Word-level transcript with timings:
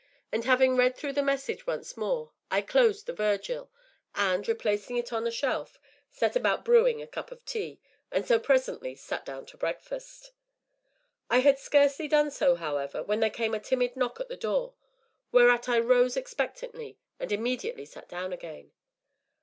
And 0.31 0.45
having 0.45 0.75
read 0.77 0.95
through 0.95 1.13
the 1.13 1.21
message 1.21 1.67
once 1.67 1.95
more, 1.95 2.31
I 2.49 2.63
closed 2.63 3.05
the 3.05 3.13
Virgil, 3.13 3.69
and, 4.15 4.47
replacing 4.47 4.97
it 4.97 5.13
on 5.13 5.25
the 5.25 5.29
shelf, 5.29 5.79
set 6.09 6.35
about 6.35 6.65
brewing 6.65 7.03
a 7.03 7.07
cup 7.07 7.31
of 7.31 7.45
tea, 7.45 7.79
and 8.11 8.27
so 8.27 8.39
presently 8.39 8.95
sat 8.95 9.23
down 9.23 9.45
to 9.45 9.57
breakfast. 9.57 10.31
I 11.29 11.41
had 11.41 11.59
scarcely 11.59 12.07
done 12.07 12.31
so, 12.31 12.55
however, 12.55 13.03
when 13.03 13.19
there 13.19 13.29
came 13.29 13.53
a 13.53 13.59
timid 13.59 13.95
knock 13.95 14.19
at 14.19 14.27
the 14.27 14.35
door, 14.35 14.73
whereat 15.31 15.69
I 15.69 15.77
rose 15.77 16.17
expectantly, 16.17 16.97
and 17.19 17.31
immediately 17.31 17.85
sat 17.85 18.09
down 18.09 18.33
again. 18.33 18.71